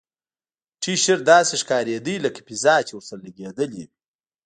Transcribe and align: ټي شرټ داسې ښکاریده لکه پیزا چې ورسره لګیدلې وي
ټي 0.81 0.93
شرټ 1.03 1.21
داسې 1.31 1.53
ښکاریده 1.61 2.13
لکه 2.25 2.39
پیزا 2.47 2.75
چې 2.87 2.91
ورسره 2.95 3.23
لګیدلې 3.25 3.83
وي 3.85 3.85